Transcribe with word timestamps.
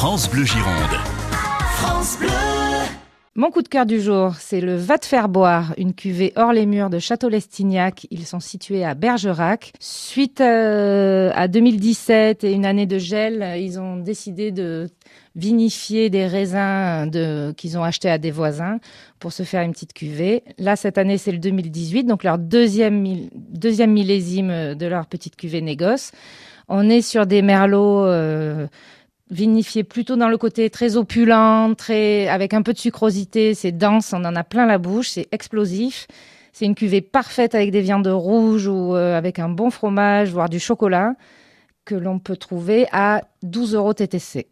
France 0.00 0.30
Bleu 0.30 0.46
Gironde. 0.46 0.96
France 1.74 2.16
Bleu. 2.18 2.30
Mon 3.34 3.50
coup 3.50 3.60
de 3.60 3.68
cœur 3.68 3.84
du 3.84 4.00
jour, 4.00 4.34
c'est 4.38 4.62
le 4.62 4.74
Va 4.74 4.96
te 4.96 5.04
faire 5.04 5.28
boire, 5.28 5.74
une 5.76 5.92
cuvée 5.92 6.32
hors 6.36 6.54
les 6.54 6.64
murs 6.64 6.88
de 6.88 6.98
Château-Lestignac. 6.98 8.06
Ils 8.10 8.24
sont 8.24 8.40
situés 8.40 8.82
à 8.82 8.94
Bergerac. 8.94 9.74
Suite 9.78 10.40
euh, 10.40 11.30
à 11.34 11.48
2017 11.48 12.44
et 12.44 12.52
une 12.52 12.64
année 12.64 12.86
de 12.86 12.96
gel, 12.96 13.60
ils 13.60 13.78
ont 13.78 13.96
décidé 13.96 14.52
de 14.52 14.88
vinifier 15.36 16.08
des 16.08 16.26
raisins 16.26 17.10
de, 17.10 17.52
qu'ils 17.52 17.76
ont 17.76 17.84
achetés 17.84 18.08
à 18.08 18.16
des 18.16 18.30
voisins 18.30 18.78
pour 19.18 19.34
se 19.34 19.42
faire 19.42 19.60
une 19.60 19.72
petite 19.72 19.92
cuvée. 19.92 20.44
Là, 20.56 20.76
cette 20.76 20.96
année, 20.96 21.18
c'est 21.18 21.30
le 21.30 21.38
2018, 21.38 22.04
donc 22.04 22.24
leur 22.24 22.38
deuxième, 22.38 23.04
deuxième 23.34 23.92
millésime 23.92 24.74
de 24.74 24.86
leur 24.86 25.04
petite 25.04 25.36
cuvée 25.36 25.60
négoce. 25.60 26.12
On 26.72 26.88
est 26.88 27.02
sur 27.02 27.26
des 27.26 27.42
merlots 27.42 28.06
euh, 28.06 28.68
vinifiés 29.30 29.84
plutôt 29.84 30.16
dans 30.16 30.28
le 30.28 30.38
côté 30.38 30.70
très 30.70 30.96
opulent, 30.96 31.74
très 31.76 32.28
avec 32.28 32.54
un 32.54 32.62
peu 32.62 32.72
de 32.72 32.78
sucrosité. 32.78 33.54
C'est 33.54 33.72
dense, 33.72 34.12
on 34.12 34.24
en 34.24 34.36
a 34.36 34.44
plein 34.44 34.66
la 34.66 34.78
bouche, 34.78 35.10
c'est 35.10 35.28
explosif. 35.32 36.06
C'est 36.52 36.64
une 36.64 36.74
cuvée 36.74 37.00
parfaite 37.00 37.54
avec 37.54 37.70
des 37.70 37.80
viandes 37.80 38.08
rouges 38.08 38.66
ou 38.66 38.94
euh, 38.94 39.16
avec 39.16 39.38
un 39.38 39.48
bon 39.48 39.70
fromage, 39.70 40.30
voire 40.30 40.48
du 40.48 40.58
chocolat, 40.58 41.14
que 41.84 41.94
l'on 41.94 42.18
peut 42.18 42.36
trouver 42.36 42.86
à 42.92 43.22
12 43.42 43.74
euros 43.74 43.94
TTC. 43.94 44.48